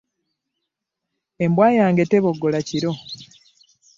[1.43, 2.91] Embwa yange teboggola kiro.